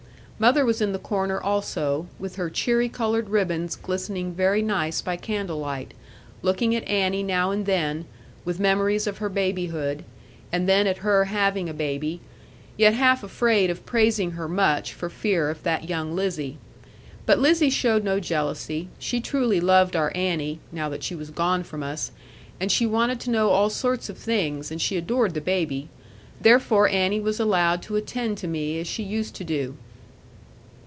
Mother 0.41 0.65
was 0.65 0.81
in 0.81 0.91
the 0.91 0.97
corner 0.97 1.39
also, 1.39 2.07
with 2.17 2.37
her 2.37 2.49
cheery 2.49 2.89
coloured 2.89 3.29
ribbons 3.29 3.75
glistening 3.75 4.33
very 4.33 4.63
nice 4.63 4.99
by 4.99 5.15
candle 5.15 5.59
light, 5.59 5.93
looking 6.41 6.73
at 6.75 6.83
Annie 6.87 7.21
now 7.21 7.51
and 7.51 7.67
then, 7.67 8.05
with 8.43 8.59
memories 8.59 9.05
of 9.05 9.19
her 9.19 9.29
babyhood; 9.29 10.03
and 10.51 10.67
then 10.67 10.87
at 10.87 11.05
her 11.05 11.25
having 11.25 11.69
a 11.69 11.75
baby: 11.75 12.21
yet 12.75 12.95
half 12.95 13.23
afraid 13.23 13.69
of 13.69 13.85
praising 13.85 14.31
her 14.31 14.47
much, 14.47 14.93
for 14.93 15.11
fear 15.11 15.47
of 15.47 15.61
that 15.61 15.87
young 15.87 16.15
Lizzie. 16.15 16.57
But 17.27 17.37
Lizzie 17.37 17.69
showed 17.69 18.03
no 18.03 18.19
jealousy: 18.19 18.87
she 18.97 19.19
truly 19.21 19.59
loved 19.61 19.95
our 19.95 20.11
Annie 20.15 20.59
(now 20.71 20.89
that 20.89 21.03
she 21.03 21.13
was 21.13 21.29
gone 21.29 21.61
from 21.61 21.83
us), 21.83 22.09
and 22.59 22.71
she 22.71 22.87
wanted 22.87 23.19
to 23.19 23.29
know 23.29 23.51
all 23.51 23.69
sorts 23.69 24.09
of 24.09 24.17
things, 24.17 24.71
and 24.71 24.81
she 24.81 24.97
adored 24.97 25.35
the 25.35 25.39
baby. 25.41 25.89
Therefore 26.41 26.89
Annie 26.89 27.19
was 27.19 27.39
allowed 27.39 27.83
to 27.83 27.95
attend 27.95 28.39
to 28.39 28.47
me, 28.47 28.79
as 28.79 28.87
she 28.87 29.03
used 29.03 29.35
to 29.35 29.43
do. 29.43 29.77